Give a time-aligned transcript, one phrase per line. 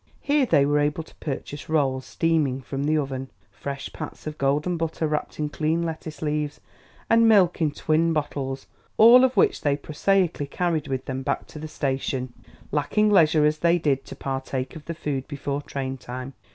[0.19, 4.75] Here they were able to purchase rolls steaming from the oven, fresh pats of golden
[4.75, 6.59] butter wrapped in clean lettuce leaves,
[7.07, 8.65] and milk in twin bottles;
[8.97, 12.33] all of which they prosaically carried with them back to the station,
[12.71, 16.33] lacking leisure as they did to partake of the food before train time.